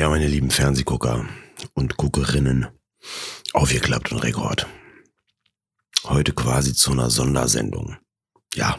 [0.00, 1.28] Ja, meine lieben Fernsehgucker
[1.74, 2.68] und Guckerinnen,
[3.52, 4.66] aufgeklappt und Rekord.
[6.04, 7.98] Heute quasi zu einer Sondersendung.
[8.54, 8.78] Ja.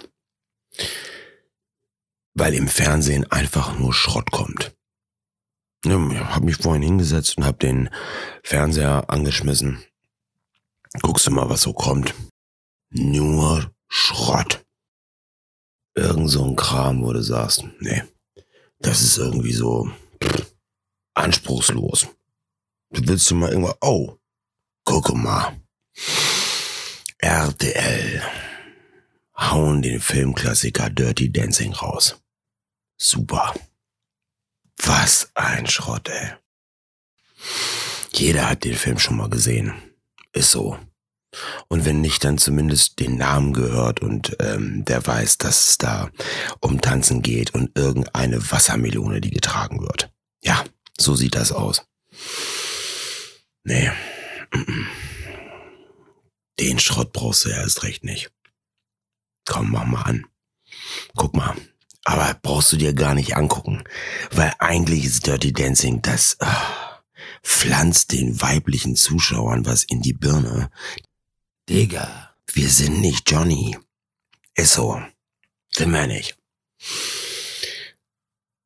[2.33, 4.75] Weil im Fernsehen einfach nur Schrott kommt.
[5.85, 5.99] Ja,
[6.33, 7.91] hab mich vorhin hingesetzt und hab den
[8.41, 9.77] Fernseher angeschmissen.
[11.03, 12.15] Guckst du mal, was so kommt.
[12.89, 14.65] Nur Schrott.
[15.93, 18.01] Irgend so ein Kram, wo du sagst, nee,
[18.79, 19.87] das ist irgendwie so
[21.13, 22.07] anspruchslos.
[22.91, 24.17] Du willst du mal irgendwo, oh,
[24.83, 25.57] guck mal.
[27.19, 28.21] RTL
[29.37, 32.21] hauen den Filmklassiker Dirty Dancing raus.
[32.97, 33.53] Super.
[34.77, 36.33] Was ein Schrott, ey.
[38.13, 39.73] Jeder hat den Film schon mal gesehen.
[40.33, 40.77] Ist so.
[41.69, 46.11] Und wenn nicht, dann zumindest den Namen gehört und ähm, der weiß, dass es da
[46.59, 50.11] um Tanzen geht und irgendeine Wassermelone, die getragen wird.
[50.41, 50.63] Ja,
[51.01, 51.83] so sieht das aus.
[53.63, 53.91] Nee.
[56.59, 58.31] Den Schrott brauchst du ja erst recht nicht.
[59.45, 60.25] Komm, mach mal an.
[61.15, 61.55] Guck mal.
[62.03, 63.83] Aber brauchst du dir gar nicht angucken.
[64.31, 66.45] Weil eigentlich ist Dirty Dancing das äh,
[67.43, 70.71] pflanzt den weiblichen Zuschauern was in die Birne.
[71.69, 73.77] Digga, wir sind nicht Johnny.
[74.55, 75.01] Ist so.
[75.71, 76.37] Sind wir nicht.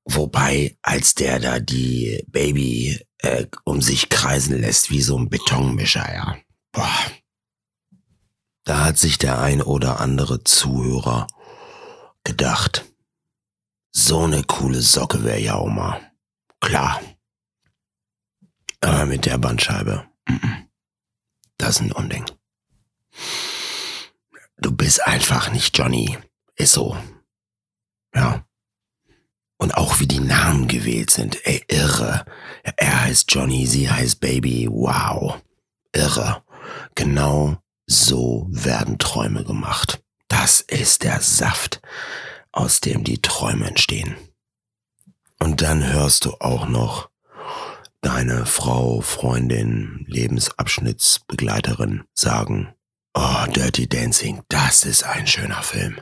[0.06, 6.14] Wobei, als der da die Baby äh, um sich kreisen lässt wie so ein Betonmischer,
[6.14, 6.38] ja.
[6.72, 7.12] Boah.
[8.64, 11.28] Da hat sich der ein oder andere Zuhörer
[12.24, 12.86] gedacht.
[13.92, 16.12] So ne coole Socke wäre ja auch mal.
[16.60, 17.02] Klar.
[18.82, 20.06] Aber mit der Bandscheibe.
[21.58, 22.26] Das ist ein Unding.
[24.58, 26.18] Du bist einfach nicht Johnny.
[26.56, 26.98] Ist so.
[28.14, 28.46] Ja.
[29.58, 31.46] Und auch wie die Namen gewählt sind.
[31.46, 32.26] Ey, irre.
[32.64, 34.68] Er heißt Johnny, sie heißt Baby.
[34.70, 35.42] Wow.
[35.94, 36.44] Irre.
[36.96, 37.58] Genau
[37.88, 40.04] so werden Träume gemacht.
[40.28, 41.82] Das ist der Saft,
[42.52, 44.16] aus dem die Träume entstehen.
[45.40, 47.10] Und dann hörst du auch noch
[48.02, 52.74] deine Frau, Freundin, Lebensabschnittsbegleiterin sagen,
[53.14, 56.00] oh, Dirty Dancing, das ist ein schöner Film.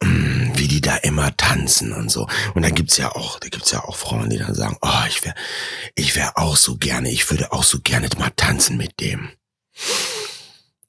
[0.54, 2.28] Wie die da immer tanzen und so.
[2.54, 5.24] Und dann gibt's ja auch, da gibt's ja auch Frauen, die dann sagen, oh, ich
[5.24, 5.34] wäre,
[5.94, 9.30] ich wäre auch so gerne, ich würde auch so gerne mal tanzen mit dem.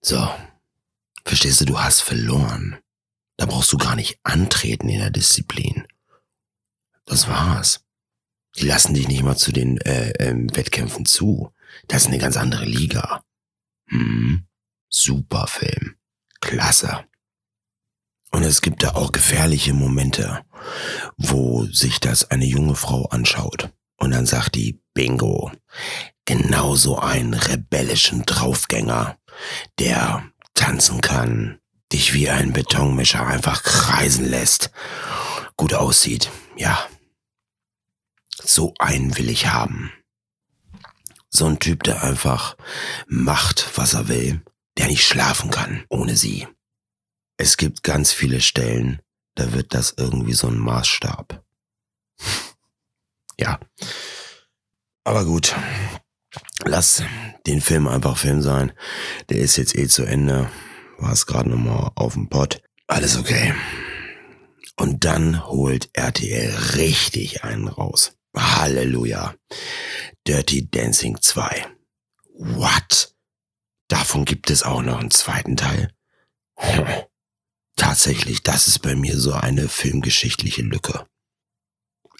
[0.01, 0.29] So.
[1.23, 2.79] Verstehst du, du hast verloren.
[3.37, 5.87] Da brauchst du gar nicht antreten in der Disziplin.
[7.05, 7.85] Das war's.
[8.57, 11.53] Die lassen dich nicht mal zu den äh, ähm, Wettkämpfen zu.
[11.87, 13.23] Das ist eine ganz andere Liga.
[13.87, 14.45] Hm.
[14.89, 15.95] Super Film.
[16.41, 17.05] Klasse.
[18.31, 20.43] Und es gibt da auch gefährliche Momente,
[21.17, 23.69] wo sich das eine junge Frau anschaut.
[23.97, 25.51] Und dann sagt die, Bingo,
[26.25, 29.17] genauso einen rebellischen Draufgänger,
[29.79, 31.59] der tanzen kann,
[31.91, 34.71] dich wie ein Betonmischer einfach kreisen lässt,
[35.57, 36.87] gut aussieht, ja.
[38.43, 39.91] So einen will ich haben.
[41.29, 42.57] So ein Typ, der einfach
[43.07, 44.41] macht, was er will,
[44.77, 46.47] der nicht schlafen kann ohne sie.
[47.43, 49.01] Es gibt ganz viele Stellen,
[49.33, 51.43] da wird das irgendwie so ein Maßstab.
[53.39, 53.59] ja.
[55.03, 55.55] Aber gut.
[56.65, 57.01] Lass
[57.47, 58.73] den Film einfach Film sein.
[59.29, 60.51] Der ist jetzt eh zu Ende.
[60.99, 62.61] War es gerade nochmal auf dem Pott.
[62.85, 63.55] Alles okay.
[64.75, 68.15] Und dann holt RTL richtig einen raus.
[68.37, 69.33] Halleluja.
[70.27, 71.65] Dirty Dancing 2.
[72.35, 73.15] What?
[73.87, 75.91] Davon gibt es auch noch einen zweiten Teil?
[77.91, 81.05] Tatsächlich, das ist bei mir so eine filmgeschichtliche Lücke.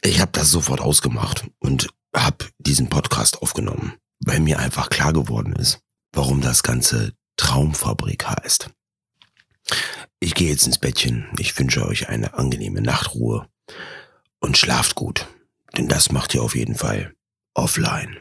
[0.01, 5.53] Ich habe das sofort ausgemacht und habe diesen Podcast aufgenommen, weil mir einfach klar geworden
[5.53, 5.79] ist,
[6.11, 8.69] warum das Ganze Traumfabrik heißt.
[10.19, 11.29] Ich gehe jetzt ins Bettchen.
[11.39, 13.47] Ich wünsche euch eine angenehme Nachtruhe
[14.41, 15.25] und schlaft gut,
[15.77, 17.15] denn das macht ihr auf jeden Fall
[17.53, 18.17] offline.